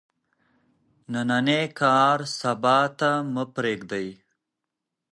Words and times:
نننی 1.11 1.61
کار 1.79 2.17
سبا 2.39 2.77
ته 2.97 3.11
مه 3.33 3.43
پریږدئ. 3.55 4.07